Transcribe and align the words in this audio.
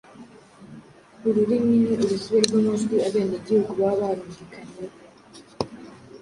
Ururimi 1.27 1.75
ni 1.85 1.91
urusobe 2.03 2.37
rw’amajwi 2.45 2.95
abenegihugu 3.07 3.71
baba 3.79 3.95
barumvikanyeho, 4.09 4.97